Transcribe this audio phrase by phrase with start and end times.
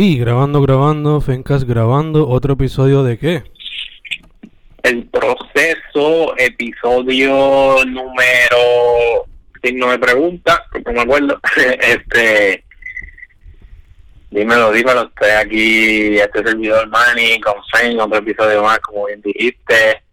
[0.00, 3.42] Y grabando, grabando, Fencas grabando, otro episodio de qué?
[4.84, 9.26] El proceso, episodio número,
[9.60, 11.40] si no me pregunta, porque no me acuerdo,
[11.80, 12.64] este,
[14.30, 20.04] dímelo, dímelo, estoy aquí, este servidor Manny, con Fen, otro episodio más, como bien dijiste,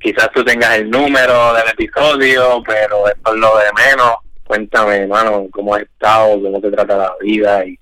[0.00, 5.48] quizás tú tengas el número del episodio, pero esto es lo de menos, cuéntame, hermano,
[5.52, 7.78] cómo has estado, cómo te trata la vida y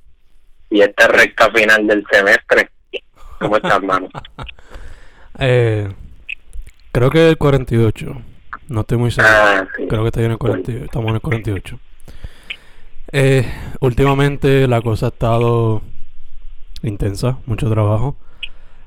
[0.70, 2.70] y esta recta final del semestre.
[3.38, 4.08] ¿Cómo estás, hermano?
[5.38, 5.88] eh,
[6.92, 8.22] creo que el 48.
[8.68, 9.34] No estoy muy seguro.
[9.34, 10.84] Ah, creo que está en el 48.
[10.84, 11.78] Estamos en el 48.
[13.12, 13.46] Eh,
[13.80, 15.82] últimamente la cosa ha estado
[16.82, 18.16] intensa, mucho trabajo.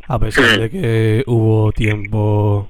[0.07, 2.69] A pesar de que hubo tiempo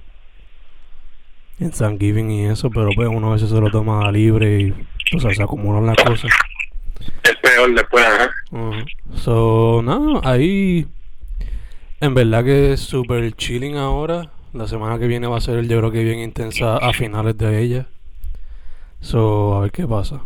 [1.60, 5.44] en Thanksgiving y eso, pero pues uno a veces se lo toma libre y se
[5.44, 6.32] acumulan las cosas
[7.24, 8.06] es peor después,
[9.16, 10.88] So, no, ahí.
[12.00, 14.30] En verdad que es súper chilling ahora.
[14.54, 17.60] La semana que viene va a ser, yo creo que bien intensa a finales de
[17.60, 17.88] ella.
[19.02, 20.22] So, a ver qué pasa.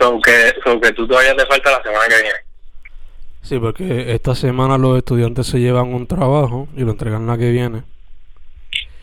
[0.00, 2.38] So que, so que tú todavía te falta la semana que viene.
[3.42, 7.50] Sí, porque esta semana los estudiantes se llevan un trabajo y lo entregan la que
[7.50, 7.84] viene.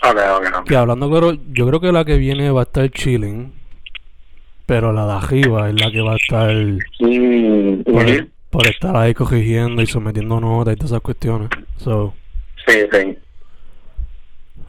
[0.04, 0.68] Ok, ok, ok.
[0.68, 3.54] Que hablando claro, yo creo que la que viene va a estar chilling
[4.66, 7.84] pero la de arriba es la que va a estar mm,
[8.50, 11.50] por, estar ahí corrigiendo y sometiendo notas y todas esas cuestiones.
[11.78, 12.14] So,
[12.68, 13.18] sí, sí.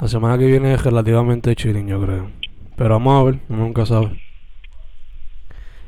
[0.00, 2.30] La semana que viene es relativamente chilling, yo creo.
[2.76, 4.20] Pero vamos a ver, uno nunca sabe.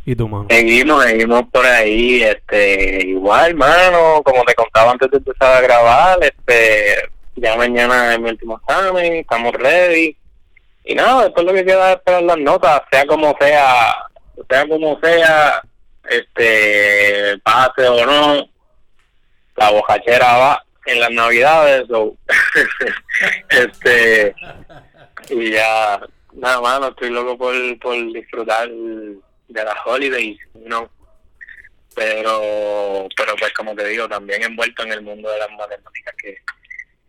[0.04, 0.46] ¿Y tu mano?
[0.48, 6.18] Seguimos, seguimos por ahí, este, igual, mano, como te contaba antes de empezar a grabar,
[6.22, 10.16] este, ya mañana es mi último examen, estamos ready
[10.86, 13.96] y nada, después lo que queda es esperar las notas, sea como sea,
[14.48, 15.60] sea como sea,
[16.08, 18.48] este, pase o no,
[19.56, 21.86] la bojachera va en las navidades,
[23.50, 24.34] este,
[25.30, 26.00] y ya,
[26.34, 30.88] nada más, no estoy loco por, por disfrutar de las holidays, ¿no?
[31.96, 36.36] Pero, pero pues como te digo, también envuelto en el mundo de las matemáticas que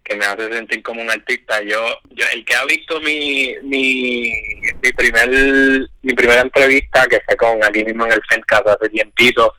[0.08, 1.62] que me hace sentir como un artista.
[1.64, 1.80] Yo,
[2.12, 4.32] yo el que ha visto mi, mi,
[4.82, 5.30] mi primer
[6.02, 9.54] mi primera entrevista, que fue con aquí mismo en el Fencast hace tiempito,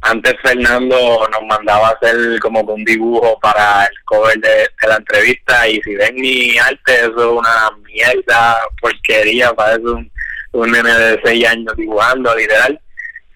[0.00, 5.80] antes Fernando nos mandaba hacer como un dibujo para el cover de, la entrevista y
[5.82, 10.10] si ven mi arte eso es una mierda, porquería, parece un,
[10.52, 12.80] un nene de seis años dibujando, literal.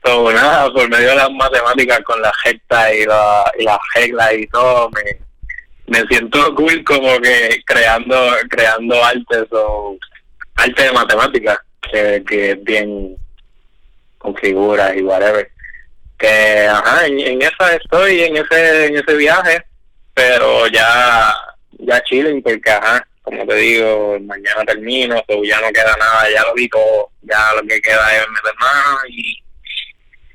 [0.04, 4.32] So, nada, por medio de las matemáticas con la recta y la, y las reglas
[4.34, 5.27] y todo, me,
[5.88, 8.14] me siento cool como que creando
[8.50, 9.96] creando artes o
[10.56, 11.58] arte de matemáticas
[11.90, 13.16] que, que es bien
[14.18, 15.50] con figuras y whatever.
[16.18, 19.64] Que ajá en, esa estoy en ese en ese viaje
[20.14, 21.34] pero ya
[21.78, 26.42] ya chilling porque ajá como te digo mañana termino o ya no queda nada ya
[26.42, 29.42] lo vi todo ya lo que queda es meter más y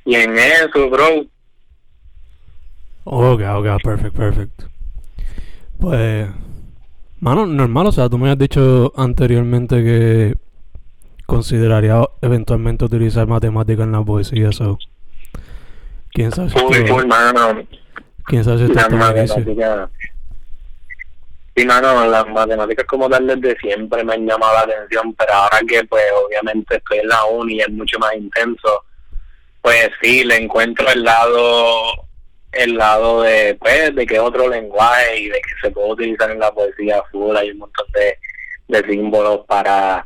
[0.06, 1.26] y en eso bro.
[3.06, 4.73] Ok ok perfect perfect
[5.84, 6.30] pues,
[7.20, 10.34] mano, normal, o sea, tú me has dicho anteriormente que
[11.26, 14.80] consideraría eventualmente utilizar matemáticas en la poesía, eso.
[16.14, 17.68] ¿Quién sabe si Uy, esto, mano.
[18.26, 19.90] ¿Quién sabe si esto está
[21.54, 25.60] Sí, mano, las matemáticas como tal desde siempre me han llamado la atención, pero ahora
[25.68, 28.86] que pues obviamente estoy en la uni y es mucho más intenso,
[29.62, 32.03] pues sí, le encuentro el lado
[32.54, 36.40] el lado de, pues, de que otro lenguaje y de que se puede utilizar en
[36.40, 38.18] la poesía full, hay un montón de,
[38.68, 40.06] de símbolos para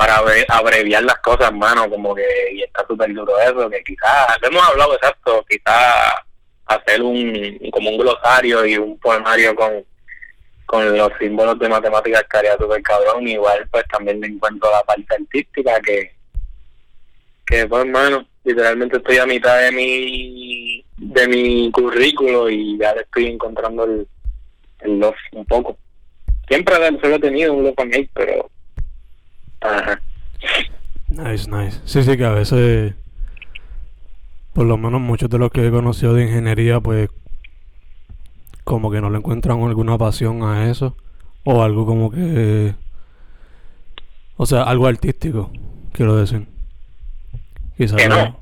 [0.00, 0.16] para
[0.48, 4.94] abreviar las cosas, mano, como que y está súper duro eso, que quizás, hemos hablado
[4.94, 6.14] exacto, quizás
[6.64, 9.84] hacer un como un glosario y un poemario con
[10.64, 14.82] con los símbolos de matemáticas que haría súper cabrón, igual pues también me encuentro la
[14.84, 16.14] parte artística que
[17.44, 23.02] que pues mano, literalmente estoy a mitad de mi de mi currículo y ya le
[23.02, 24.06] estoy encontrando el,
[24.80, 25.76] el love un poco.
[26.48, 28.50] Siempre solo he tenido un love con él, pero
[29.60, 30.00] ajá.
[31.08, 31.80] Nice, nice.
[31.84, 32.94] Sí, sí, que a veces,
[34.52, 37.10] por lo menos muchos de los que he conocido de ingeniería, pues,
[38.64, 40.96] como que no le encuentran alguna pasión a eso.
[41.44, 42.74] O algo como que.
[44.36, 45.50] O sea, algo artístico,
[45.92, 46.46] quiero decir.
[47.80, 48.38] Quizás no.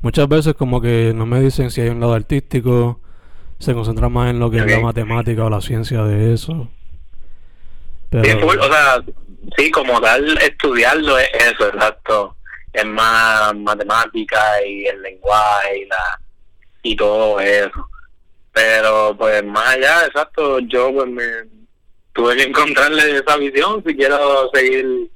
[0.00, 3.02] Muchas veces como que no me dicen si hay un lado artístico,
[3.58, 6.70] se concentran más en lo que es la matemática o la ciencia de eso.
[8.08, 8.46] Pero...
[8.46, 9.04] o sea,
[9.58, 12.34] sí, como tal, estudiarlo es eso, exacto.
[12.72, 16.20] Es más matemática y el lenguaje y, la,
[16.82, 17.90] y todo eso.
[18.54, 21.24] Pero pues más allá, exacto, yo pues me
[22.14, 25.10] tuve que encontrarle esa visión si quiero seguir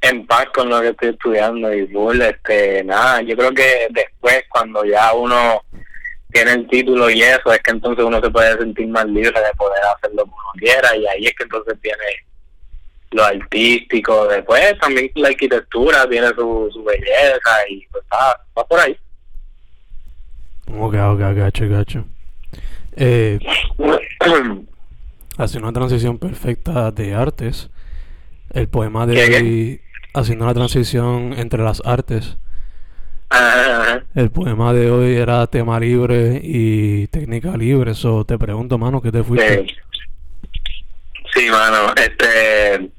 [0.00, 4.44] en paz con lo que estoy estudiando y full, este, nada, yo creo que después
[4.48, 5.62] cuando ya uno
[6.30, 9.54] tiene el título y eso, es que entonces uno se puede sentir más libre de
[9.56, 12.04] poder hacer lo que uno quiera y ahí es que entonces viene
[13.10, 18.78] lo artístico, después también la arquitectura tiene su, su belleza y pues va, va por
[18.78, 18.96] ahí.
[20.76, 22.04] Ok, ok, gacho, gacho.
[22.94, 23.38] Eh,
[25.38, 27.70] hace una transición perfecta de artes.
[28.50, 29.80] El poema de
[30.14, 32.36] haciendo una transición entre las artes.
[33.30, 34.04] Ajá.
[34.14, 37.92] El poema de hoy era tema libre y técnica libre.
[37.92, 39.66] Eso te pregunto, mano, ¿qué te fuiste?
[39.66, 39.74] Sí.
[41.34, 42.90] Sí, mano, este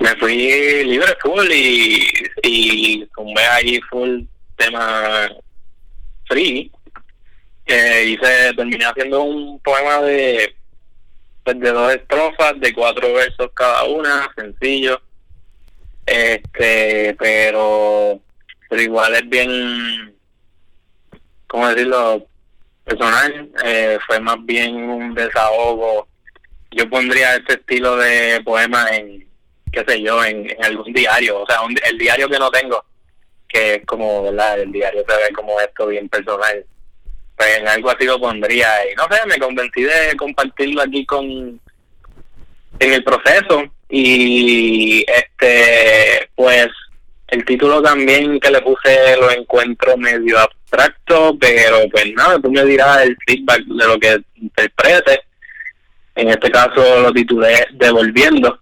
[0.00, 2.06] me fui libre full y,
[2.42, 4.20] y tumbé ahí full
[4.56, 5.28] tema
[6.26, 6.70] free.
[7.66, 10.54] Eh, hice, terminé haciendo un poema de
[11.42, 15.00] pues, de dos estrofas, de cuatro versos cada una, sencillo.
[16.10, 18.20] Este, pero,
[18.68, 20.14] pero igual es bien,
[21.46, 22.26] ¿cómo decirlo?
[22.84, 26.08] Personal, eh, fue más bien un desahogo
[26.70, 29.26] yo pondría este estilo de poema en,
[29.72, 32.84] qué sé yo, en, algún diario, o sea, un- el diario que no tengo,
[33.48, 34.60] que es como, ¿verdad?
[34.60, 36.64] El diario se ve como esto bien personal.
[37.36, 41.24] Pues en algo así lo pondría y no sé, me convencí de compartirlo aquí con
[42.80, 46.68] en el proceso y este pues
[47.28, 52.64] el título también que le puse lo encuentro medio abstracto pero pues nada tú me
[52.64, 55.28] dirás el feedback de lo que interprete
[56.18, 58.58] en este caso lo titulé Devolviendo,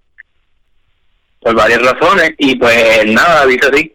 [1.41, 3.95] por varias razones, y pues nada, dice así.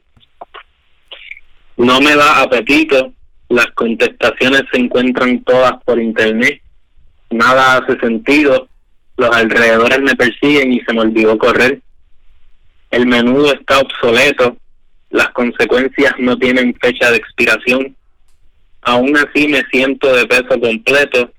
[1.78, 3.14] No me da apetito,
[3.50, 6.60] las contestaciones se encuentran todas por internet,
[7.30, 8.68] nada hace sentido,
[9.18, 11.82] los alrededores me persiguen y se me olvidó correr.
[12.90, 14.58] El menudo está obsoleto,
[15.10, 17.96] las consecuencias no tienen fecha de expiración.
[18.82, 21.32] Aún así me siento de peso completo,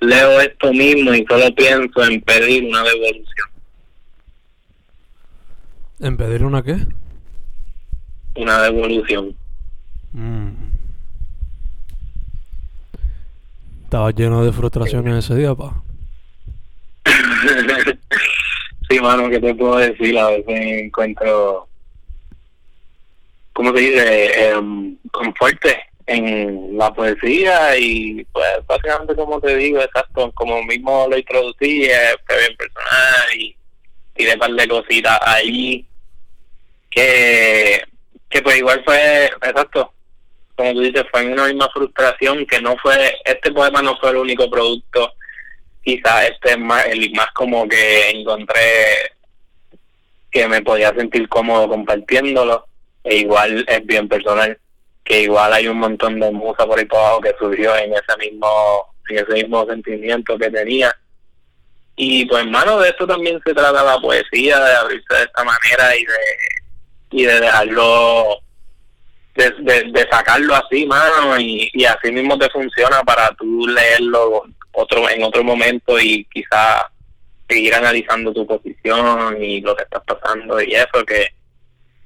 [0.00, 3.48] leo esto mismo y solo pienso en pedir una devolución.
[6.00, 6.76] ¿En pedir una qué?
[8.36, 9.34] Una devolución.
[10.12, 10.50] Mm.
[13.84, 15.83] Estaba lleno de frustraciones ese día, pa.
[18.88, 20.18] sí, mano, ¿qué te puedo decir?
[20.18, 21.68] A veces encuentro,
[23.52, 24.48] ¿cómo se dice?
[24.48, 31.16] Em, conforte en la poesía y pues básicamente como te digo, exacto, como mismo lo
[31.16, 31.88] introducí,
[32.26, 33.56] fue bien personal y
[34.14, 35.86] tiré un par de cositas ahí
[36.90, 37.82] que,
[38.28, 39.92] que pues igual fue, exacto,
[40.56, 44.18] como tú dices, fue una misma frustración que no fue, este poema no fue el
[44.18, 45.12] único producto,
[45.84, 49.12] quizás este es más, el más como que encontré
[50.30, 52.66] que me podía sentir cómodo compartiéndolo,
[53.04, 54.58] e igual es bien personal,
[55.04, 58.16] que igual hay un montón de musa por ahí por abajo que surgió en ese
[58.18, 58.48] mismo,
[59.10, 60.92] en ese mismo sentimiento que tenía.
[61.96, 65.96] Y pues hermano, de esto también se trata la poesía, de abrirse de esta manera
[65.96, 66.14] y de
[67.14, 68.40] y de dejarlo
[69.36, 74.44] de, de, de sacarlo así, mano, y, y así mismo te funciona para tú leerlo
[74.74, 76.90] otro en otro momento y quizá
[77.48, 81.28] seguir analizando tu posición y lo que estás pasando y eso que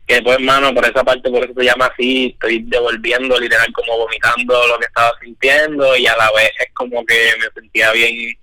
[0.08, 3.98] que pues hermano por esa parte por eso se llama así estoy devolviendo literal como
[3.98, 8.34] vomitando lo que estaba sintiendo y a la vez es como que me sentía bien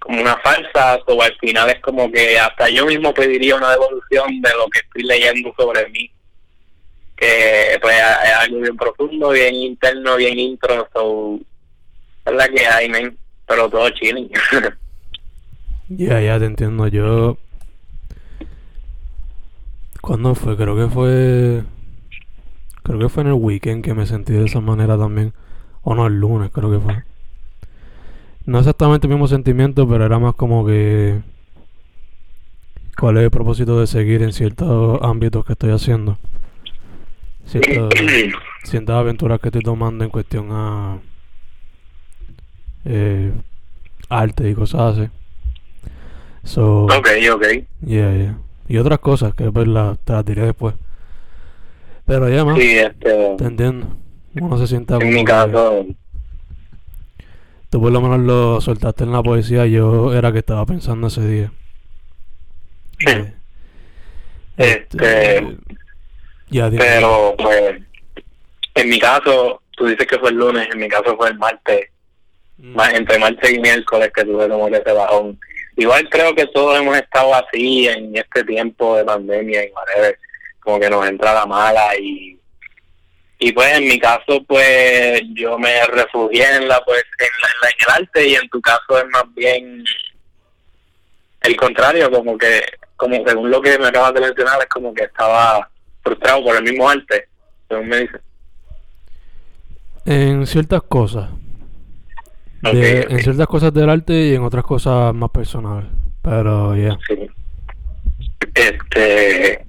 [0.00, 4.42] como una falsa o al final es como que hasta yo mismo pediría una devolución
[4.42, 6.10] de lo que estoy leyendo sobre mí
[7.16, 11.38] que pues es algo bien profundo bien interno bien intro so,
[12.26, 14.30] es la que hay men pero todo chilling
[15.88, 16.86] Ya, ya te entiendo.
[16.88, 17.36] Yo.
[20.00, 20.56] ¿Cuándo fue?
[20.56, 21.64] Creo que fue.
[22.82, 25.34] Creo que fue en el weekend que me sentí de esa manera también.
[25.82, 27.04] O no, el lunes, creo que fue.
[28.46, 31.20] No exactamente el mismo sentimiento, pero era más como que.
[32.98, 36.18] ¿Cuál es el propósito de seguir en ciertos ámbitos que estoy haciendo?
[37.44, 37.90] Ciertas,
[38.64, 40.98] ciertas aventuras que estoy tomando en cuestión a.
[42.84, 43.32] Eh,
[44.08, 45.08] arte y cosas así.
[46.44, 47.42] So, ok ok
[47.86, 48.38] yeah, yeah.
[48.68, 50.74] Y otras cosas que pues la, te las diré después.
[52.06, 53.86] Pero ya más, sí este te entiendo.
[54.34, 55.84] Uno se sienta en mi que- caso
[57.70, 61.26] Tú por lo menos lo soltaste en la poesía, yo era que estaba pensando ese
[61.26, 61.52] día.
[63.06, 63.32] Eh,
[64.58, 65.56] Este,
[66.50, 66.82] ya dime.
[66.84, 67.80] pero pues
[68.74, 71.88] en mi caso tú dices que fue el lunes en mi caso fue el martes.
[72.58, 75.38] Más entre martes y miércoles que tuve como ese bajón.
[75.76, 80.18] Igual creo que todos hemos estado así en este tiempo de pandemia y whatever,
[80.60, 82.38] como que nos entra la mala y
[83.44, 87.74] y pues en mi caso pues yo me refugié en la pues en, la, en
[87.80, 89.82] el arte y en tu caso es más bien
[91.40, 92.62] el contrario como que
[92.94, 95.68] como según lo que me acabas de mencionar es como que estaba
[96.04, 97.26] frustrado por el mismo arte
[97.68, 98.18] según me dice
[100.04, 101.28] en ciertas cosas
[102.62, 105.90] en ciertas cosas del arte y en otras cosas más personales
[106.22, 107.28] pero ya sí.
[108.54, 109.64] este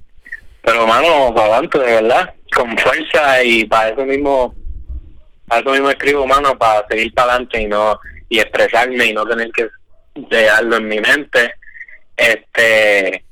[0.62, 4.54] pero mano para adelante de verdad con fuerza y para eso mismo
[5.48, 7.98] para eso mismo escribo mano para seguir para adelante y no
[8.28, 9.68] y expresarme y no tener que
[10.14, 11.54] dejarlo en mi mente.
[12.16, 13.24] Este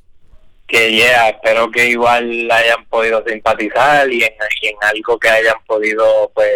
[0.66, 6.31] que ya espero que igual hayan podido simpatizar y en, en algo que hayan podido
[6.35, 6.50] pues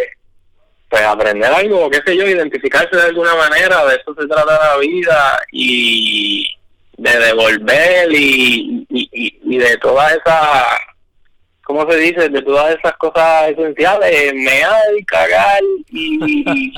[0.89, 4.77] pues aprender algo qué sé yo identificarse de alguna manera de eso se trata la
[4.79, 6.47] vida y
[6.97, 10.79] de devolver y, y, y de toda esa
[11.67, 12.29] ¿cómo se dice?
[12.29, 16.75] De todas esas cosas esenciales, mear, cagar y,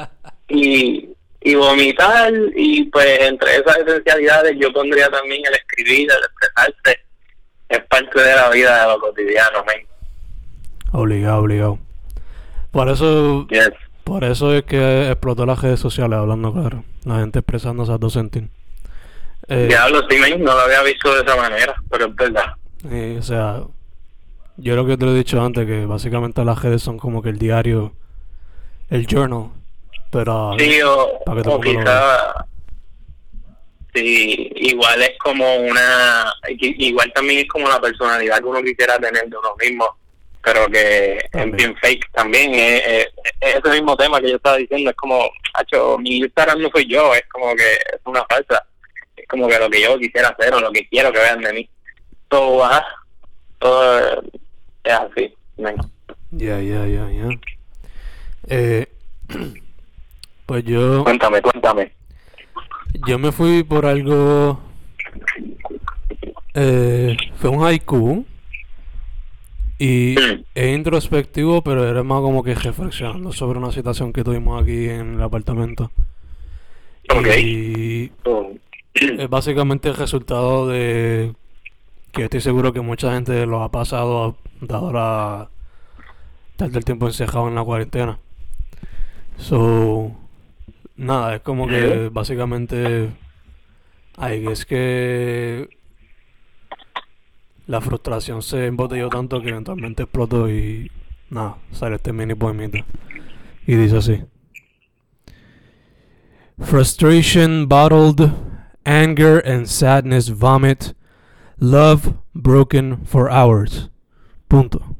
[0.48, 1.08] y,
[1.42, 7.04] y vomitar y pues entre esas esencialidades yo pondría también el escribir, el expresarse,
[7.68, 9.76] es parte de la vida de lo cotidiano, man.
[10.92, 11.78] Obligado, obligado.
[12.70, 13.46] Por eso,
[14.08, 18.14] por eso es que explotó las redes sociales, hablando claro, la gente expresando esas dos
[18.14, 18.48] sentidos.
[19.48, 22.54] Eh, Diablo, sí, no lo había visto de esa manera, pero es verdad.
[23.18, 23.60] o sea,
[24.56, 27.28] yo lo que te lo he dicho antes, que básicamente las redes son como que
[27.28, 27.92] el diario,
[28.88, 29.50] el journal,
[30.10, 30.56] pero...
[30.58, 32.46] Sí, o, o quizá...
[33.94, 36.32] Sí, igual es como una...
[36.48, 39.97] Igual también es como la personalidad que uno quisiera tener de uno mismo,
[40.48, 42.54] pero que en bien fake también.
[42.54, 43.08] Es,
[43.40, 47.14] ese mismo tema que yo estaba diciendo, es como, hacho, mi Instagram no soy yo,
[47.14, 48.64] es como que es una falsa.
[49.14, 51.52] Es como que lo que yo quisiera hacer o lo que quiero que vean de
[51.52, 51.70] mí.
[52.28, 52.86] Todo, ajá,
[53.58, 54.22] todo
[54.84, 55.34] es así.
[56.30, 57.28] Ya, ya, ya, ya.
[58.48, 58.86] Eh,
[60.46, 61.04] pues yo...
[61.04, 61.92] Cuéntame, cuéntame.
[63.06, 64.58] Yo me fui por algo...
[66.54, 68.24] Eh, fue un haiku.
[69.78, 70.16] Y
[70.54, 75.14] es introspectivo, pero era más como que reflexionando sobre una situación que tuvimos aquí en
[75.14, 75.90] el apartamento.
[77.38, 78.50] Y oh.
[78.94, 81.32] es básicamente el resultado de
[82.12, 85.50] que estoy seguro que mucha gente lo ha pasado dado la
[86.56, 88.18] tal del tiempo encejado en la cuarentena.
[89.36, 90.10] So,
[90.96, 93.10] nada, es como que básicamente
[94.18, 95.68] ay, es que
[97.68, 100.90] la frustración se embotelló tanto que eventualmente explotó y
[101.28, 102.78] nada, sale este mini poemita.
[103.66, 104.24] Y dice así.
[106.58, 108.32] Frustration bottled,
[108.84, 110.94] anger and sadness vomit,
[111.58, 113.90] love broken for hours.
[114.48, 114.96] Punto.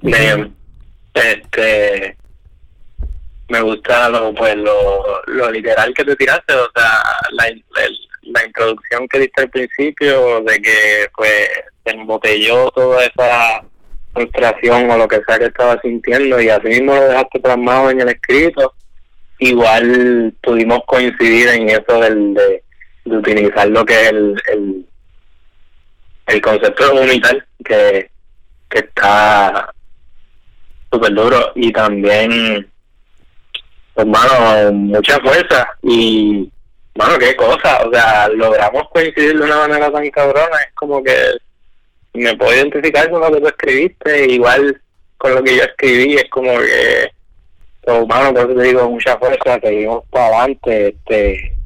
[0.00, 0.56] Bien.
[1.12, 2.16] Este
[3.50, 7.48] me gusta lo pues lo, lo literal que te tiraste, o sea, la,
[8.22, 11.48] la, introducción que diste al principio de que pues
[11.84, 13.64] se embotelló toda esa
[14.12, 18.00] frustración o lo que sea que estaba sintiendo y así mismo lo dejaste plasmado en
[18.00, 18.74] el escrito,
[19.38, 22.62] igual pudimos coincidir en eso del, de,
[23.04, 24.86] utilizar lo que es el, el
[26.26, 28.10] el concepto unital que,
[28.68, 29.72] que está
[30.90, 32.70] súper duro y también
[33.96, 36.50] hermano mucha fuerza y
[36.94, 41.14] bueno qué cosa o sea logramos coincidir de una manera tan cabrona es como que
[42.14, 44.80] me puedo identificar con lo que tú escribiste igual
[45.18, 47.10] con lo que yo escribí es como que
[47.84, 51.56] hermano por eso te digo mucha fuerza seguimos para adelante este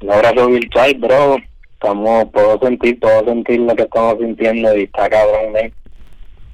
[0.00, 1.36] un abrazo virtual bro
[1.82, 5.72] estamos, puedo sentir, puedo sentir lo que estamos sintiendo y está cabrón, ¿eh?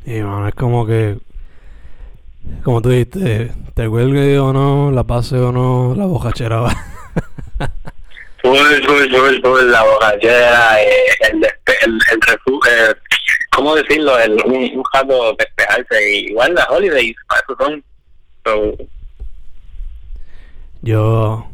[0.07, 1.19] Y bueno, es como que,
[2.65, 6.73] como tú dijiste, te huelgue o no, la pase o no, la bojachera va.
[8.41, 10.89] Full, full, full, full, la bojachera, eh,
[11.33, 12.95] el, el, el refugio, eh,
[13.51, 14.17] ¿cómo decirlo?
[14.19, 17.85] El, un, un jato despejarse, igual las holidays, para eso son.
[20.83, 21.47] Yo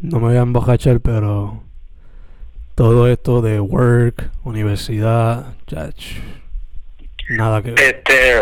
[0.00, 1.60] no me voy a embojachar, pero
[2.76, 5.54] todo esto de work, universidad,
[7.30, 7.80] nada que ver.
[7.80, 8.36] Este,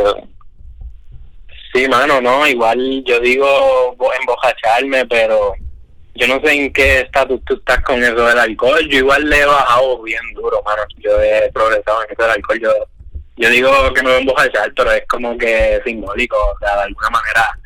[1.72, 5.54] sí, mano, no, igual yo digo embojacharme, pero
[6.14, 8.87] yo no sé en qué estatus tú estás con eso del alcohol.
[8.88, 10.83] Yo igual le he bajado bien duro, mano.
[10.99, 12.61] Yo he progresado en eso del alcohol.
[12.61, 12.73] Yo,
[13.37, 16.83] yo digo que me voy a embojachar, pero es como que simbólico, o sea, de
[16.83, 17.59] alguna manera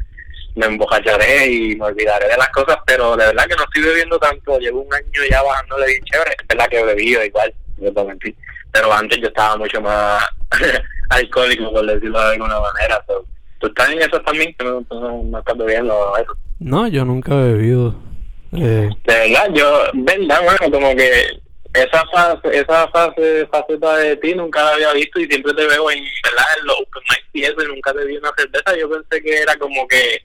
[0.55, 4.19] me embojacharé y me olvidaré de las cosas, pero de verdad que no estoy bebiendo
[4.19, 7.93] tanto, llevo un año ya bajándole bien chévere, es verdad que he bebido igual, yo
[7.93, 8.35] te mentí,
[8.73, 10.25] pero antes yo estaba mucho más
[11.11, 13.25] alcohólico, por decirlo de alguna manera, so,
[13.61, 14.53] ¿tú estás en eso también?
[14.59, 16.37] ¿Tú no, tú no, no estás bebiendo eso?
[16.59, 18.08] No, yo nunca he bebido.
[18.53, 21.41] Eh, De verdad, yo, verdad, bueno, como que
[21.75, 25.91] esa fase, esa fase, faceta de ti nunca la había visto y siempre te veo
[25.91, 26.45] en, ¿verdad?
[26.59, 28.77] En los open mic y eso y nunca te vi una cerveza.
[28.77, 30.23] Yo pensé que era como que,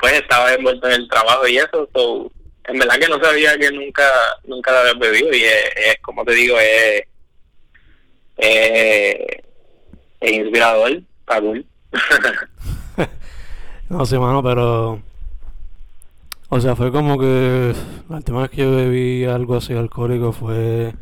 [0.00, 1.88] pues, estaba envuelto en el trabajo y eso.
[1.92, 2.30] So,
[2.64, 4.08] en verdad que no sabía que nunca,
[4.44, 7.02] nunca la habías bebido y es, es, como te digo, es,
[8.36, 9.16] es,
[10.20, 11.66] es inspirador, cool.
[13.88, 15.02] no sé, mano, pero.
[16.54, 17.74] O sea, fue como que.
[18.08, 20.94] La última vez que yo bebí algo así alcohólico fue.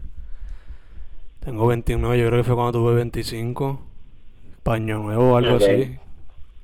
[1.45, 3.79] Tengo 29, yo creo que fue cuando tuve 25.
[4.63, 5.99] Paño nuevo o algo así.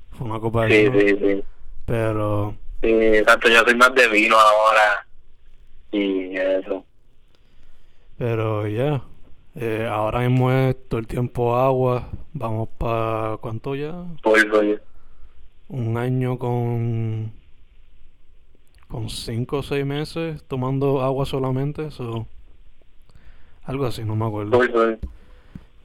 [0.09, 0.99] Fue una copa de Sí, vino.
[0.99, 1.43] sí, sí.
[1.85, 2.55] Pero.
[2.81, 5.05] Sí, exacto, yo soy más de vino ahora
[5.91, 6.83] y eso.
[8.17, 9.03] Pero ya.
[9.53, 12.09] Eh, ahora mismo es todo el tiempo agua.
[12.33, 13.37] Vamos para.
[13.37, 14.03] ¿Cuánto ya?
[14.23, 14.77] Polvo, yo.
[15.67, 17.37] Un año con.
[18.89, 21.91] Con 5 o 6 meses tomando agua solamente.
[21.91, 22.27] So,
[23.63, 24.63] algo así, no me acuerdo.
[24.63, 24.99] Eh,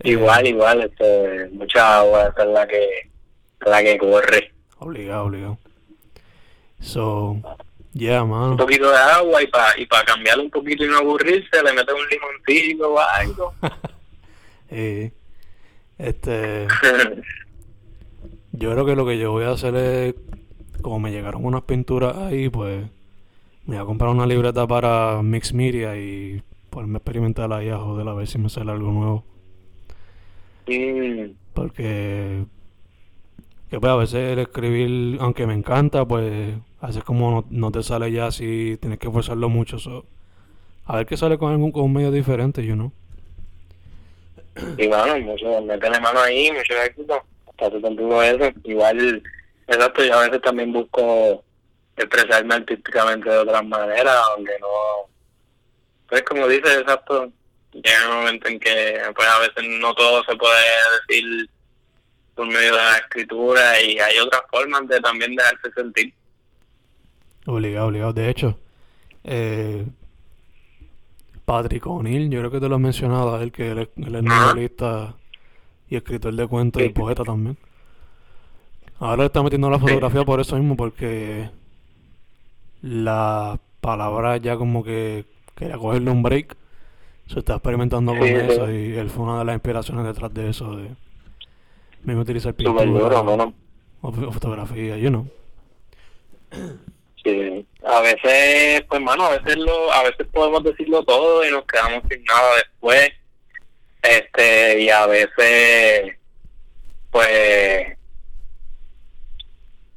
[0.02, 3.10] Igual, igual, este, mucha agua, esa es la que,
[3.64, 4.52] la que corre.
[4.78, 5.58] Obligado, obligado.
[6.80, 7.36] So,
[7.92, 8.56] yeah, Un mano.
[8.56, 11.94] poquito de agua y para y pa cambiarlo un poquito y no aburrirse, le metes
[11.94, 13.54] un limoncito o algo.
[14.76, 15.12] Eh,
[15.98, 16.66] este,
[18.52, 20.14] yo creo que lo que yo voy a hacer es,
[20.84, 22.84] como me llegaron unas pinturas ahí, pues
[23.66, 27.78] me voy a comprar una libreta para Mix Media y ponerme a experimentar ahí a
[27.78, 29.24] joder a ver si me sale algo nuevo.
[30.66, 32.44] Mm, Porque,
[33.70, 37.70] que pues a veces el escribir, aunque me encanta, pues a veces como no, no
[37.72, 39.78] te sale ya si tienes que forzarlo mucho.
[39.78, 40.06] so,
[40.86, 42.92] a ver qué sale con algún con un medio diferente, you know.
[44.78, 47.22] y mano, mucho, métele mano ahí, mucho éxito.
[47.48, 48.50] Está contigo eso.
[48.64, 49.22] Igual,
[49.66, 51.44] exacto, yo a veces también busco
[51.96, 55.08] expresarme artísticamente de otras maneras, aunque no.
[56.08, 57.30] Pues como dices, exacto,
[57.72, 60.64] llega un momento en que pues a veces no todo se puede
[61.08, 61.50] decir
[62.34, 66.12] por medio de la escritura y hay otras formas de también dejarse sentir.
[67.46, 68.12] Obligado, obligado.
[68.12, 68.58] De hecho,
[69.22, 69.84] eh,
[71.44, 74.14] Patrick O'Neill, yo creo que te lo he mencionado a él, que él es, él
[74.14, 74.46] es Ajá.
[74.46, 75.14] novelista
[75.88, 77.56] y escritor de cuentos y poeta también.
[79.04, 79.82] Ahora le está metiendo la Sí.
[79.82, 81.50] fotografía por eso mismo, porque
[82.80, 86.56] la palabra ya como que quería cogerle un break.
[87.26, 88.40] Se está experimentando con Sí, sí.
[88.48, 90.88] eso y él fue una de las inspiraciones detrás de eso, de
[92.02, 93.54] mismo utilizar pintura duro, mano.
[94.02, 95.26] o, o fotografía, you know.
[97.22, 97.66] Sí.
[97.86, 102.02] A veces, pues mano, a veces lo, a veces podemos decirlo todo y nos quedamos
[102.10, 103.10] sin nada después.
[104.02, 106.16] Este, y a veces,
[107.10, 107.96] pues,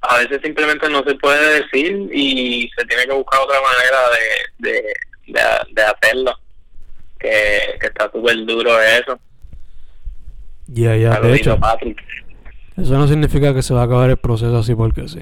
[0.08, 4.00] a veces simplemente no se puede decir y se tiene que buscar otra manera
[4.60, 4.82] de, de,
[5.28, 5.42] de,
[5.74, 6.34] de hacerlo.
[7.20, 9.20] Que, que está súper duro eso.
[10.68, 11.60] Ya, ya, de hecho.
[11.60, 12.00] Patrick.
[12.78, 15.22] Eso no significa que se va a acabar el proceso así porque sí.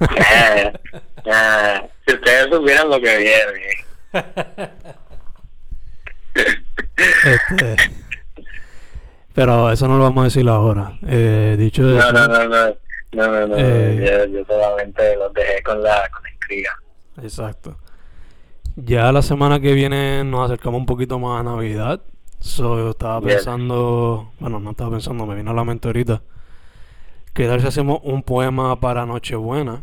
[2.06, 3.84] Si ustedes supieran lo que viene.
[6.96, 7.76] Este,
[9.34, 10.98] pero eso no lo vamos a decir ahora.
[11.06, 12.74] Eh, dicho eso, no, no, no,
[13.14, 14.26] no, no, no, Eh.
[14.28, 16.70] yo, yo solamente los dejé con la, con la intriga.
[17.22, 17.76] exacto.
[18.76, 22.02] Ya la semana que viene nos acercamos un poquito más a Navidad.
[22.40, 23.36] So, yo estaba Bien.
[23.36, 26.22] pensando, bueno, no estaba pensando, me vino a la mente ahorita.
[27.32, 29.82] Que tal si hacemos un poema para Nochebuena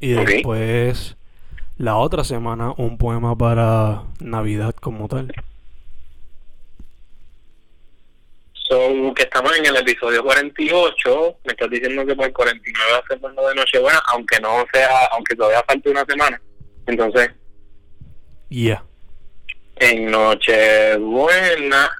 [0.00, 1.16] y después
[1.76, 5.32] la otra semana un poema para Navidad como tal.
[8.70, 13.34] So, que estamos en el episodio 48, me estás diciendo que por el 49 hacemos
[13.34, 16.40] lo de Nochebuena, aunque no sea, aunque todavía falte una semana.
[16.86, 17.30] Entonces,
[18.48, 18.84] Yeah.
[19.74, 21.90] en Nochebuena,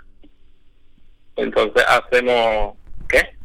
[1.35, 2.77] entonces hacemos,
[3.09, 3.37] ¿qué?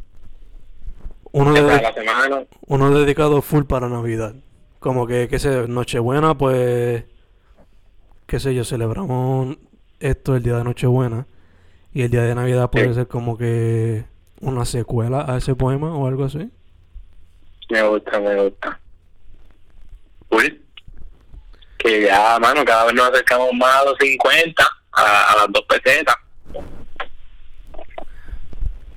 [1.32, 4.36] Uno de, la semana, uno dedicado full para Navidad.
[4.78, 7.06] Como que, qué sé, Nochebuena, pues,
[8.28, 9.58] qué sé yo, celebramos
[10.00, 11.26] esto el día de Nochebuena.
[11.95, 12.93] Y el día de Navidad puede Sí.
[12.93, 14.03] ser como que
[14.41, 16.51] una secuela a ese poema o algo así.
[17.71, 18.79] me gusta, me gusta.
[20.29, 20.62] Cool.
[21.79, 25.63] Que ya, mano, cada vez nos acercamos más a los 50, a, a las dos
[25.69, 26.15] pesetas.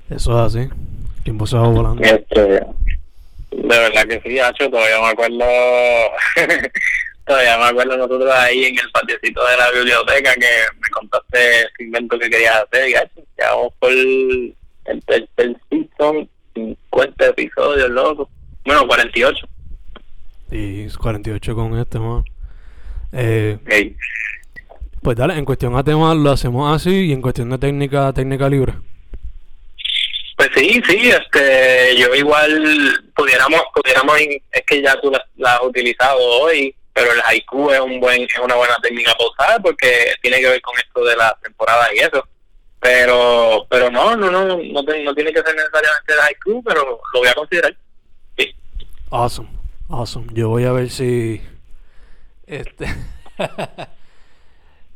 [0.09, 0.59] Eso es así.
[1.17, 2.03] El tiempo se va volando.
[2.03, 2.65] Este, De
[3.51, 5.45] verdad que sí, Hacho, todavía me acuerdo,
[7.29, 11.83] todavía me acuerdo nosotros ahí en el patiecito de la biblioteca que me contaste ese
[11.83, 14.55] invento que querías hacer y ya vamos por el
[15.05, 18.29] tercer season, 50 episodios, loco.
[18.65, 19.47] Bueno, 48.
[20.51, 22.23] Y 48 con este, man.
[23.11, 23.59] Eh,
[25.03, 28.49] pues dale, en cuestión a temas lo hacemos así y en cuestión de técnica, técnica
[28.49, 28.73] libre.
[30.35, 35.63] Pues sí, sí, este, yo igual pudiéramos, pudiéramos, es que ya tú la, la has
[35.63, 40.13] utilizado hoy, pero el haiku es un buen, es una buena técnica para usar porque
[40.21, 42.27] tiene que ver con esto de la temporada y eso.
[42.81, 47.01] Pero, pero no, no, no, no, te- no tiene que ser necesariamente el haiku, pero
[47.13, 47.75] lo voy a considerar.
[48.37, 48.55] Sí.
[49.09, 49.49] Awesome,
[49.89, 50.27] awesome.
[50.33, 51.41] Yo voy a ver si.
[52.47, 52.85] Este.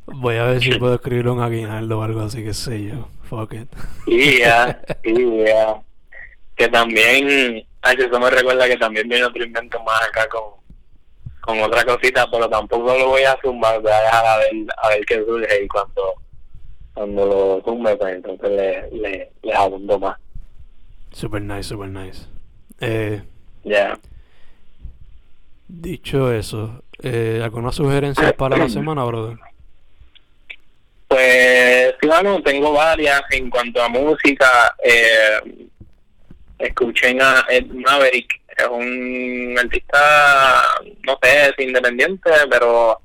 [0.05, 3.07] voy a ver si puedo escribir un aguinaldo o algo así, que sé yo.
[3.29, 3.69] Fuck it.
[4.05, 5.81] Y ya, y ya.
[6.55, 10.43] Que también, ay, eso me recuerda que también viene otro invento más acá con,
[11.45, 14.51] con otra cosita, pero tampoco lo voy a zumbar, voy a dejar a ver,
[14.81, 16.13] a ver qué surge y cuando,
[16.93, 20.17] cuando lo zumbe, pues entonces le, le, les abundo más.
[21.11, 22.25] Super nice, super nice.
[22.79, 23.21] Eh,
[23.63, 23.99] Ya.
[25.67, 29.37] dicho eso, eh, ¿algunas sugerencias para la semana, brother?
[31.07, 34.75] Pues, sí, bueno, tengo varias en cuanto a música.
[34.83, 35.67] Eh,
[36.57, 40.63] escuchen a Ed Maverick, es un artista,
[41.05, 42.99] no sé, es independiente, pero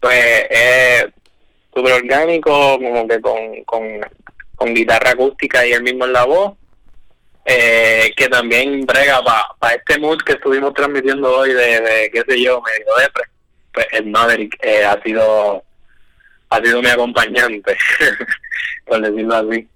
[0.00, 1.06] pues es
[1.74, 3.62] súper orgánico, como que con,
[4.56, 6.54] con, guitarra acústica y él mismo en la voz.
[7.50, 12.42] Eh, que también brega para este mood que estuvimos transmitiendo hoy de, de qué sé
[12.42, 13.24] yo, medio depre.
[13.72, 15.64] Pues Ed Maverick eh, ha sido
[16.50, 17.76] ha sido mi acompañante,
[18.86, 19.66] por decirlo así.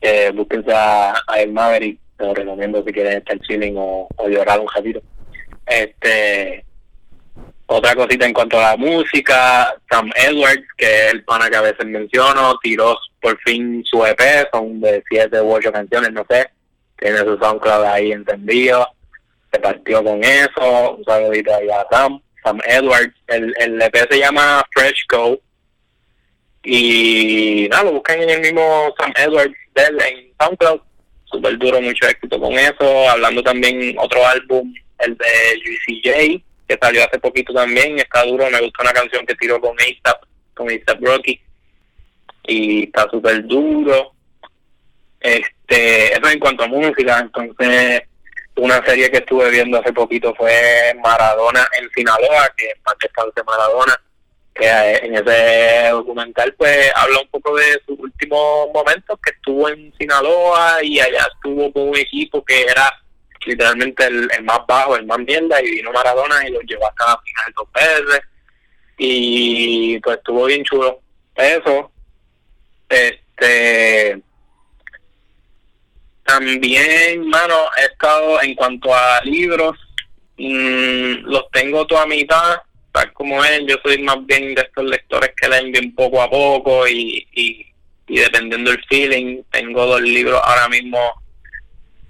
[0.00, 4.68] Eh, búsquense a El Maverick, te lo recomiendo si quieren estar chilling o, llorar un
[4.68, 5.00] ratito.
[5.66, 6.64] Este,
[7.66, 11.62] otra cosita en cuanto a la música, Sam Edwards, que es el pana que a
[11.62, 14.20] veces menciono, tiró por fin su EP,
[14.52, 16.50] son de siete u ocho canciones, no sé,
[16.98, 18.86] tiene su SoundCloud ahí encendido,
[19.52, 24.18] se partió con eso, un saludito ahí a Sam, Sam Edwards, el, el EP se
[24.18, 25.38] llama Fresh Go,
[26.64, 30.87] y nada, lo buscan en el mismo Sam Edwards de él en SoundCloud.
[31.30, 33.08] Súper duro, mucho éxito con eso.
[33.10, 37.98] Hablando también otro álbum, el de Juicy J, que salió hace poquito también.
[37.98, 40.22] Está duro, me gustó una canción que tiró con ASAP,
[40.54, 41.40] con ASAP Rocky.
[42.46, 44.12] Y está súper duro.
[45.20, 47.18] Este, eso en cuanto a música.
[47.18, 48.02] Entonces,
[48.56, 53.42] una serie que estuve viendo hace poquito fue Maradona en Sinaloa, que es más descanse
[53.44, 54.00] Maradona
[54.58, 59.68] que eh, en ese documental pues habla un poco de sus últimos momentos que estuvo
[59.68, 62.92] en Sinaloa y allá estuvo con un equipo que era
[63.46, 67.20] literalmente el, más bajo, el más mierda y vino Maradona y lo llevó hasta la
[67.22, 68.20] final dos veces.
[68.98, 71.00] Y pues estuvo bien chulo.
[71.36, 71.92] Eso
[72.88, 74.20] este
[76.24, 79.78] también mano he estado en cuanto a libros
[80.36, 82.60] mm, los tengo toda mitad
[83.12, 86.86] como él, yo soy más bien de estos lectores que leen bien poco a poco
[86.86, 87.66] y, y,
[88.06, 90.98] y dependiendo del feeling, tengo dos libros ahora mismo,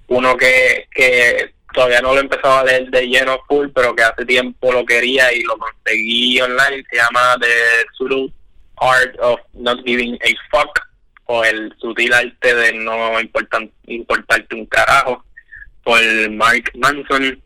[0.08, 4.02] uno que, que todavía no lo he empezado a leer de lleno full, pero que
[4.02, 8.32] hace tiempo lo quería y lo conseguí online, se llama The Subtle
[8.76, 10.78] Art of Not Giving a Fuck,
[11.26, 15.24] o el sutil arte de no importan, importarte un carajo,
[15.84, 17.42] por Mark Manson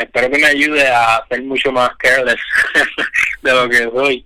[0.00, 2.40] espero que me ayude a ser mucho más careless
[3.42, 4.24] de lo que soy.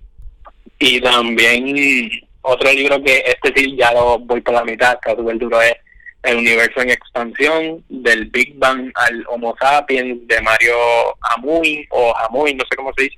[0.79, 2.09] Y también
[2.41, 5.73] otro libro que este sí ya lo voy por la mitad, está súper duro, es
[6.23, 10.75] El universo en expansión, del Big Bang al Homo sapiens, de Mario
[11.35, 13.17] Amuy, o Amuy, no sé cómo se dice,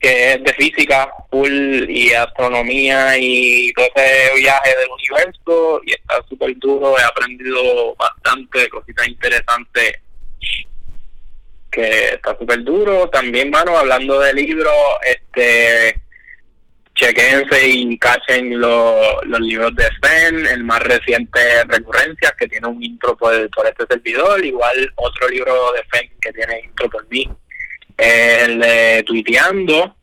[0.00, 6.20] que es de física, full y astronomía y todo ese viaje del universo, y está
[6.28, 10.00] súper duro, he aprendido bastante cositas interesantes
[11.72, 13.08] que está súper duro.
[13.08, 14.72] También, mano, hablando de libros,
[15.04, 16.00] este,
[16.94, 22.82] chequense y cachen los, los libros de Sven, el más reciente Recurrencias, que tiene un
[22.82, 27.28] intro por, por este servidor, igual otro libro de Sven que tiene intro por mí,
[27.96, 29.96] el de Tuiteando.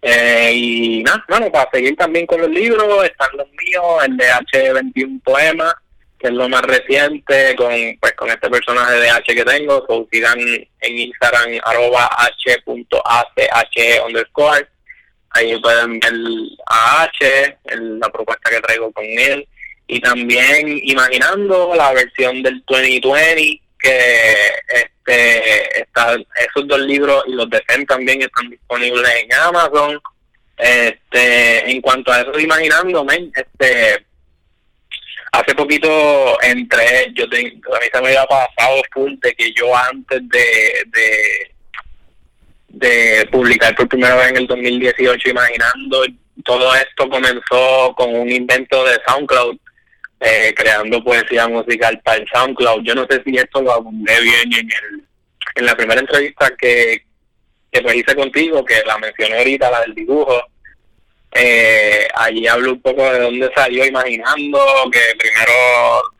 [0.00, 4.26] Eh, y nada, bueno, para seguir también con los libros, están los míos, el de
[4.28, 5.74] H21 Poemas,
[6.26, 10.38] es lo más reciente con pues con este personaje de H que tengo, so, sigan
[10.38, 13.68] en Instagram arroba h.ach
[14.06, 14.66] underscore,
[15.30, 16.12] ahí pueden ver
[16.66, 19.46] a H, la propuesta que traigo con él,
[19.86, 24.34] y también imaginando la versión del 2020 que
[24.68, 30.00] este está, esos dos libros y los de Zen también están disponibles en Amazon.
[30.56, 34.06] Este, en cuanto a eso imaginando, este
[35.38, 39.74] hace poquito entré, yo te, a mí se me había pasado full de que yo
[39.76, 41.52] antes de,
[42.68, 46.04] de, publicar por primera vez en el 2018 imaginando
[46.44, 49.56] todo esto comenzó con un invento de SoundCloud
[50.20, 52.82] eh, creando poesía musical para el SoundCloud.
[52.84, 55.06] Yo no sé si esto lo abundé bien en el
[55.56, 57.02] en la primera entrevista que,
[57.72, 60.40] que hice contigo, que la mencioné ahorita, la del dibujo.
[61.38, 64.58] Eh, allí hablo un poco de dónde salió Imaginando,
[64.90, 65.52] que primero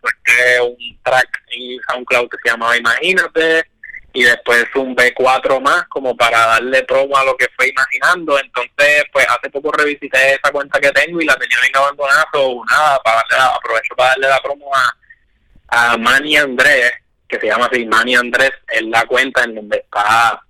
[0.01, 3.65] fue un track en SoundCloud que se llamaba Imagínate,
[4.13, 8.39] y después un B4 más como para darle promo a lo que fue imaginando.
[8.39, 12.63] Entonces, pues hace poco revisité esa cuenta que tengo y la tenía bien abandonada, o
[12.67, 16.93] nada, para darle aprovecho para darle la promo a, a Manny Andrés,
[17.27, 20.43] que se llama así Manny Andrés, es la cuenta en donde está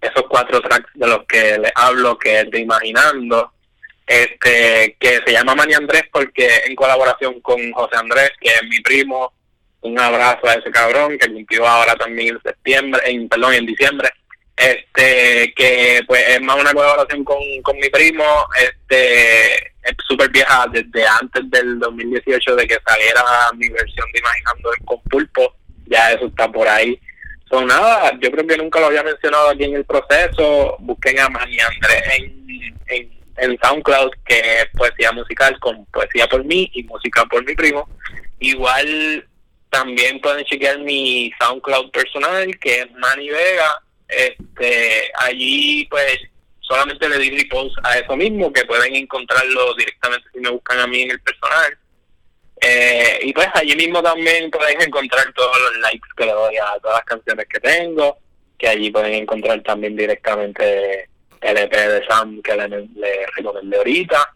[0.00, 3.52] esos cuatro tracks de los que les hablo, que es de Imaginando,
[4.08, 8.80] este que se llama Manny Andrés porque en colaboración con José Andrés, que es mi
[8.80, 9.32] primo,
[9.82, 14.10] un abrazo a ese cabrón que cumplió ahora también en septiembre, en perdón, en diciembre.
[14.56, 18.24] Este, que pues es más una colaboración con, con mi primo,
[18.60, 23.22] este, es súper vieja desde antes del 2018 de que saliera
[23.56, 25.54] mi versión de Imaginando con Pulpo,
[25.86, 26.98] ya eso está por ahí.
[27.48, 31.28] Son nada, yo creo que nunca lo había mencionado aquí en el proceso, busquen a
[31.28, 36.82] Manny Andrés en, en, en SoundCloud, que es poesía musical con poesía por mí y
[36.84, 37.88] música por mi primo.
[38.40, 39.26] Igual
[39.70, 43.82] también pueden chequear mi SoundCloud personal, que es Manny Vega.
[44.08, 46.18] Este, allí pues
[46.60, 50.86] solamente le di repost a eso mismo, que pueden encontrarlo directamente si me buscan a
[50.86, 51.78] mí en el personal.
[52.60, 56.78] Eh, y pues allí mismo también pueden encontrar todos los likes que le doy a
[56.80, 58.18] todas las canciones que tengo,
[58.58, 61.08] que allí pueden encontrar también directamente
[61.40, 64.34] el EP de Sam que le, le recomendé ahorita.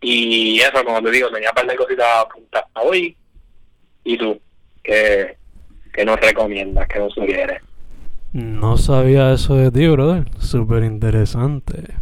[0.00, 3.16] Y eso, como te digo, tenía un par de cositas apuntadas hoy.
[4.04, 4.40] ¿Y tú?
[4.82, 5.36] que,
[5.92, 7.62] que nos recomiendas, que nos sugieres.
[8.32, 10.24] No sabía eso de ti, brother.
[10.38, 11.94] Súper interesante.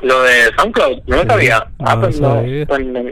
[0.00, 1.70] Lo de SoundCloud, no lo sabía.
[1.80, 3.02] ah, pues no, pues no,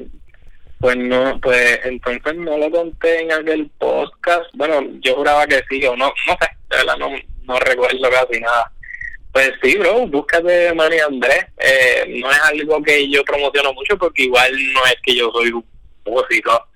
[0.80, 4.46] pues no, pues entonces no lo conté en aquel podcast.
[4.54, 7.10] Bueno, yo juraba que sí, o no, no sé, de verdad no,
[7.44, 8.72] no recuerdo casi nada.
[9.38, 11.46] Pues sí, bro, búscate Manny Andrés.
[11.58, 15.52] Eh, no es algo que yo promociono mucho porque igual no es que yo soy
[15.52, 15.64] un
[16.04, 16.66] músico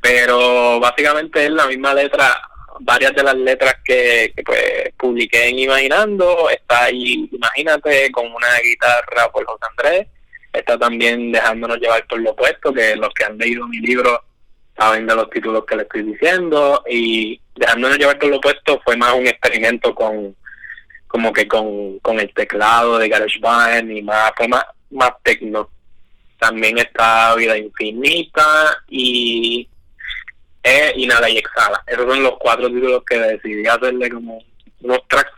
[0.00, 2.40] pero básicamente es la misma letra,
[2.80, 9.30] varias de las letras que, pues publiqué en Imaginando, está ahí, imagínate, con una guitarra
[9.30, 10.06] por José Andrés,
[10.54, 14.22] está también dejándonos llevar por lo opuesto, que los que han leído mi libro
[14.78, 18.96] saben de los títulos que le estoy diciendo, y dejándonos llevar por lo opuesto fue
[18.96, 20.36] más un experimento con
[21.16, 25.70] como que con, con el teclado de GarageBand y más, fue más, más tecno.
[26.38, 29.66] También está Vida Infinita y
[30.62, 31.82] e Inhala y Exhala.
[31.86, 34.44] Esos son los cuatro títulos que decidí hacerle como
[34.82, 35.32] unos tracks.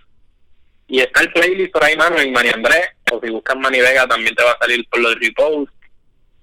[0.88, 4.04] Y está el playlist por ahí, mano, en Mani Andrés, o si buscas Mani Vega
[4.08, 5.72] también te va a salir por los reposts.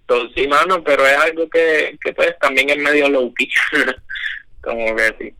[0.07, 3.49] Entonces, sí, mano, pero es algo que, que pues también es medio low key.
[4.61, 5.35] como que sí.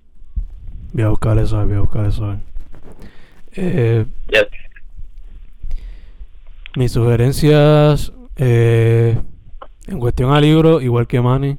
[0.92, 2.38] Voy a buscar eso, voy a buscar eso.
[3.58, 4.46] Eh, yes.
[6.76, 9.18] Mis sugerencias eh,
[9.88, 11.58] en cuestión a libro, igual que Manny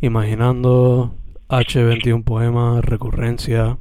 [0.00, 1.14] Imaginando
[1.48, 3.78] H21 Poemas, Recurrencia,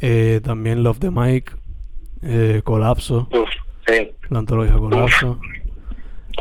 [0.00, 1.52] eh, también Love the Mike,
[2.22, 3.48] eh, Colapso, Uf,
[3.86, 4.10] sí.
[4.30, 5.38] la antología Colapso.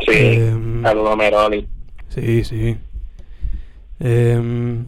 [0.06, 1.68] Sí, Em, saludo a Meroli.
[2.10, 2.78] Sí, sí.
[4.00, 4.86] Em,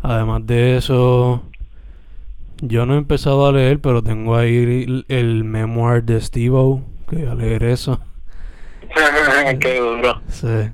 [0.00, 1.42] además de eso,
[2.62, 7.16] yo no he empezado a leer, pero tengo ahí el, el memoir de Steve-O, que
[7.16, 8.00] voy a leer eso.
[9.60, 10.20] Qué duro.
[10.28, 10.70] Sí.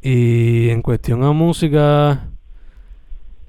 [0.00, 2.28] Y en cuestión a música,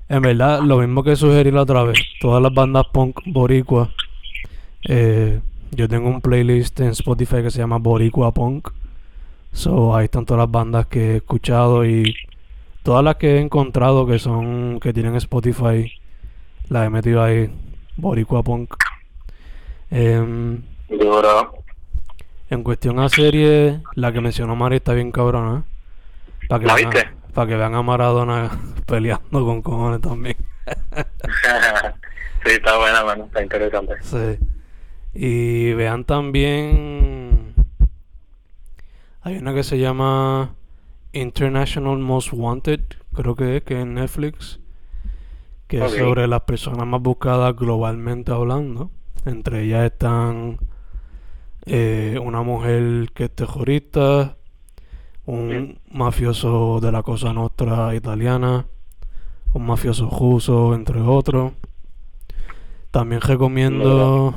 [0.10, 3.92] en verdad, lo mismo que sugerí la otra vez, todas las bandas punk boricua.
[4.88, 5.40] eh,
[5.72, 8.70] yo tengo un playlist en Spotify que se llama Boricua Punk.
[9.52, 12.16] So, ahí están todas las bandas que he escuchado y
[12.82, 15.92] todas las que he encontrado que son que tienen Spotify
[16.70, 17.50] las he metido ahí
[17.98, 18.74] Boricua Punk.
[20.90, 21.54] Duro.
[22.50, 25.64] en cuestión a serie, la que mencionó Mari está bien cabrona.
[26.48, 27.08] Para que, ¿La vean viste?
[27.08, 28.50] a- pa' que vean a Maradona
[28.88, 30.36] peleando con cojones también.
[32.46, 33.26] sí, está buena, mano.
[33.26, 33.94] Está interesante.
[34.02, 34.38] Sí.
[35.14, 37.54] Y vean también.
[39.22, 40.56] Hay una que se llama
[41.14, 42.82] International Most Wanted,
[43.14, 44.60] creo que es, que es en Netflix.
[45.70, 48.90] Que es sobre las personas más buscadas globalmente hablando.
[49.24, 50.58] Entre ellas están
[51.68, 54.36] eh, una mujer que es terrorista,
[55.28, 58.66] un mafioso de la Cosa Nostra italiana,
[59.54, 61.54] un mafioso ruso, entre otros.
[62.90, 64.34] También recomiendo.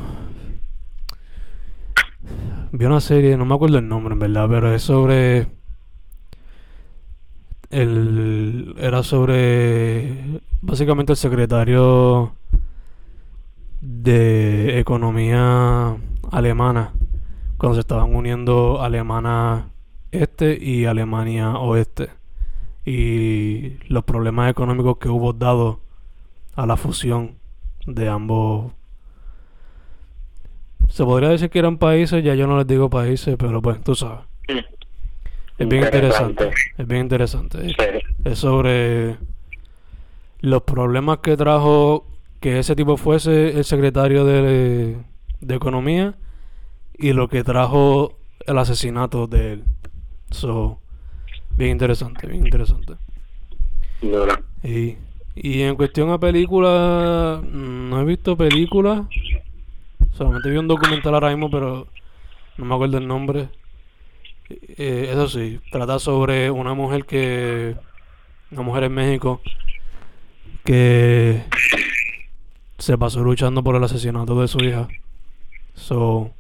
[2.73, 5.47] Vi una serie, no me acuerdo el nombre en verdad, pero es sobre.
[7.71, 10.42] El, era sobre.
[10.64, 12.37] Básicamente el secretario
[13.81, 15.96] de Economía
[16.31, 16.92] alemana.
[17.59, 19.70] Cuando se estaban uniendo Alemana
[20.12, 22.11] Este y Alemania Oeste.
[22.87, 25.81] Y los problemas económicos que hubo dado
[26.55, 27.35] a la fusión
[27.85, 28.72] de ambos.
[30.88, 33.96] Se podría decir que eran países, ya yo no les digo países, pero pues tú
[33.96, 34.20] sabes.
[35.59, 36.51] Es bien interesante.
[36.79, 37.75] Es bien interesante.
[38.25, 39.16] Es sobre
[40.42, 42.07] los problemas que trajo
[42.40, 44.98] que ese tipo fuese el secretario de,
[45.40, 46.14] de Economía
[46.94, 49.64] y lo que trajo el asesinato de él.
[50.31, 50.81] So,
[51.57, 52.94] bien interesante, bien interesante.
[54.64, 54.96] Y
[55.35, 59.07] y en cuestión a películas, mm, no he visto películas.
[60.12, 61.87] Solamente vi un documental ahora mismo, pero
[62.59, 63.48] no me acuerdo el nombre.
[64.50, 67.76] Eh, eso sí, trata sobre una mujer que.
[68.50, 69.40] Una mujer en México
[70.64, 71.42] que
[72.79, 74.88] se pasó luchando por el asesinato de su hija.
[75.75, 76.33] So,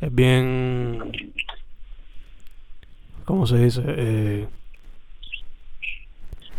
[0.00, 1.32] es bien.
[3.24, 3.82] ¿Cómo se dice?
[3.86, 4.48] Eh,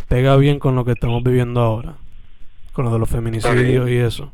[0.08, 1.96] pega bien con lo que estamos viviendo ahora.
[2.74, 4.34] Con lo de los feminicidios y eso.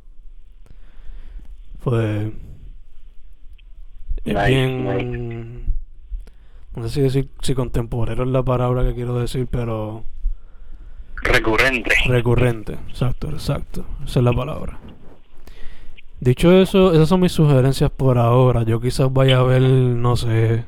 [1.84, 2.32] Pues.
[4.24, 5.76] Es bien.
[6.76, 10.06] No sé si decir si contemporáneo es la palabra que quiero decir, pero.
[11.24, 11.96] Recurrente.
[12.06, 13.86] Recurrente, exacto, exacto.
[14.06, 14.80] Esa es la palabra.
[16.20, 18.64] Dicho eso, esas son mis sugerencias por ahora.
[18.64, 20.66] Yo quizás vaya a ver, no sé,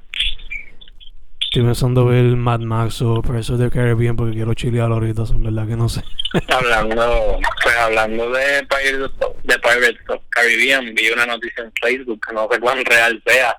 [1.52, 5.44] Estoy pensando ver Mad Max o Pirates of the Caribbean porque quiero chilear ahorita, en
[5.44, 6.02] verdad que no sé.
[6.48, 9.12] hablando, pues hablando de Pirates,
[9.44, 13.58] de Pirates of Caribbean, vi una noticia en Facebook que no sé cuán real sea,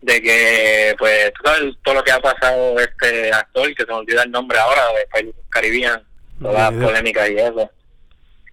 [0.00, 4.22] de que, pues, sabes todo lo que ha pasado este actor, que se me olvida
[4.22, 6.02] el nombre ahora, de Pirates of Caribbean,
[6.40, 7.70] todas las polémicas y eso.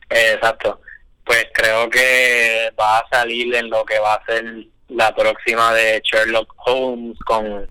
[0.09, 0.79] exacto.
[1.25, 4.43] Pues creo que va a salir en lo que va a ser
[4.89, 7.67] la próxima de Sherlock Holmes con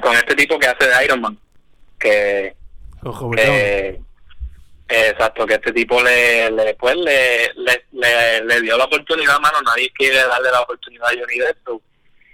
[0.00, 1.38] con este tipo que hace de Iron Man.
[1.98, 2.54] Que.
[4.88, 9.60] exacto, que este tipo le, le, pues, le, le, le, dio la oportunidad, mano.
[9.62, 11.80] Nadie quiere darle la oportunidad a Johnny Depp.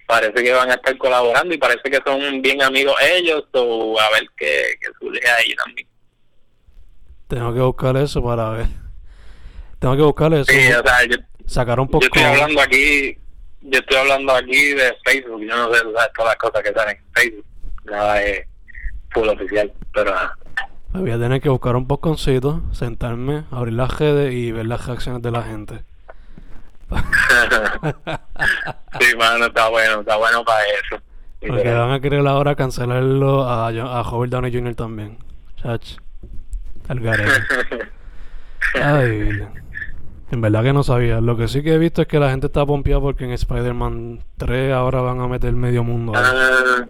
[0.06, 3.44] parece que van a estar colaborando y parece que son bien amigos ellos.
[3.52, 5.86] o a ver qué, qué surge ahí también.
[7.28, 8.66] Tengo que buscar eso para ver.
[9.78, 10.50] Tengo que buscar eso.
[10.50, 12.02] Sí, o sea, yo, sacar un poco.
[12.02, 13.18] Yo estoy hablando aquí
[13.60, 17.04] yo estoy hablando aquí de Facebook, yo no sé todas las cosas que salen en
[17.14, 17.44] Facebook,
[17.84, 18.46] nada es
[19.10, 20.14] full oficial, pero
[20.92, 25.20] Voy a tener que buscar un poconcito, sentarme, abrir las redes y ver las reacciones
[25.22, 25.84] de la gente.
[28.98, 31.02] sí, mano, está bueno, está bueno para eso.
[31.46, 34.74] Porque van a querer ahora cancelarlo a, a Robert Downey Jr.
[34.74, 35.18] también.
[35.56, 35.98] Chach.
[36.88, 37.30] El garete.
[38.74, 39.46] Ay,
[40.30, 41.20] en verdad que no sabía.
[41.20, 44.20] Lo que sí que he visto es que la gente está pompeada porque en Spider-Man
[44.36, 46.12] 3 ahora van a meter medio mundo.
[46.14, 46.86] Ah,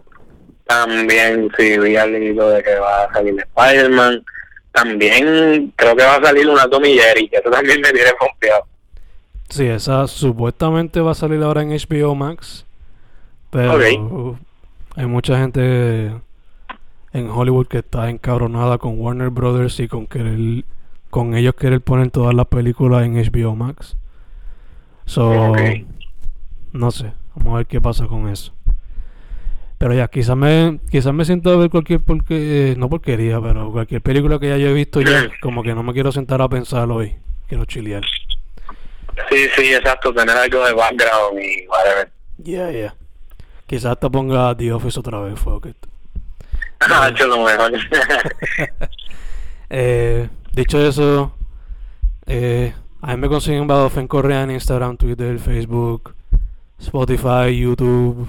[0.66, 4.24] también, sí, vi al de que va a salir Spider-Man.
[4.72, 8.66] También creo que va a salir una Tommy Jerry, que eso también me tiene pompeado.
[9.48, 12.66] Sí, esa supuestamente va a salir ahora en HBO Max.
[13.50, 14.36] Pero
[14.94, 16.12] hay mucha gente
[17.12, 20.64] en Hollywood que está encabronada con Warner Brothers y con que el
[21.10, 23.96] con ellos querer poner todas las películas en HBO Max.
[25.06, 25.54] So,
[26.72, 28.52] no sé, vamos a ver qué pasa con eso.
[29.78, 34.02] Pero ya, quizás me, quizás me siento a ver cualquier porque, no porquería, pero cualquier
[34.02, 36.90] película que ya yo he visto ya, como que no me quiero sentar a pensar
[36.90, 37.16] hoy,
[37.46, 38.04] quiero chilear.
[39.30, 42.10] Sí, sí, exacto, tener algo de background y whatever.
[42.42, 42.94] Yeah, yeah.
[43.66, 45.74] Quizás te ponga The Office otra vez, fue okay.
[46.80, 47.72] Ah, lo mejor.
[49.70, 51.30] eh, Dicho eso,
[52.26, 56.16] eh, a mí me consiguen bajo Fen Correa en Instagram, Twitter, Facebook,
[56.80, 58.28] Spotify, YouTube,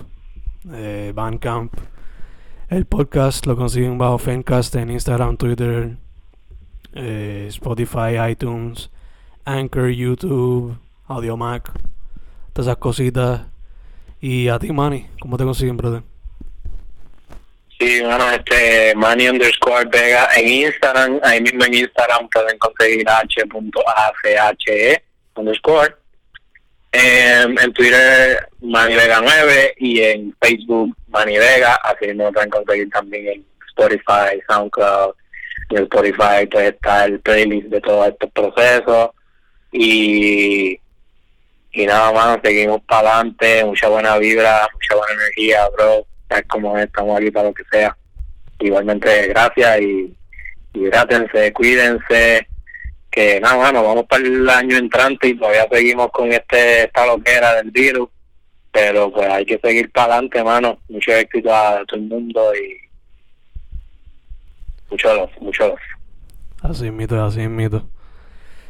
[0.72, 1.74] eh, Bandcamp.
[2.68, 5.98] El podcast lo consiguen bajo Fencast en Instagram, Twitter,
[6.94, 8.92] eh, Spotify, iTunes,
[9.44, 10.78] Anchor, YouTube,
[11.08, 11.72] AudioMac,
[12.54, 13.42] todas esas cositas.
[14.22, 16.04] Y a ti, Manny, ¿cómo te consiguen, brother?
[17.80, 25.04] Sí, bueno, este, Manny underscore Vega en Instagram, ahí mismo en Instagram pueden conseguir h.ache
[25.36, 25.96] underscore.
[26.92, 32.90] En, en Twitter, Manny Vega 9 y en Facebook, Manny Vega, así mismo pueden conseguir
[32.90, 35.14] también en Spotify, SoundCloud
[35.70, 39.12] y en Spotify pues está el playlist de todos estos procesos.
[39.72, 40.80] Y
[41.72, 46.78] y nada más, seguimos para adelante, mucha buena vibra, mucha buena energía, bro, es como
[46.78, 47.96] estamos aquí para lo que sea.
[48.60, 50.16] Igualmente, gracias y,
[50.74, 52.48] grátense, cuídense,
[53.10, 57.56] que nada, bueno, vamos para el año entrante y todavía seguimos con este esta loquera
[57.56, 58.10] del virus,
[58.72, 62.78] pero pues hay que seguir para adelante, mano, mucho éxito a todo el mundo y
[64.92, 65.80] mucho love, mucho love.
[66.62, 67.88] Así mito, así mito.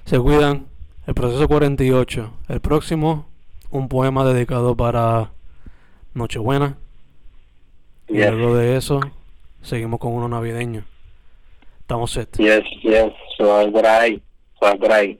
[0.05, 0.67] Se cuidan.
[1.07, 2.33] El proceso 48.
[2.49, 3.27] El próximo,
[3.71, 5.31] un poema dedicado para
[6.13, 6.77] Nochebuena.
[8.09, 8.31] Y Yes.
[8.31, 8.99] luego de eso,
[9.61, 10.83] seguimos con uno navideño.
[11.81, 12.37] Estamos set.
[12.37, 14.21] Yes, yes, suave por ahí,
[14.59, 15.19] suave por ahí.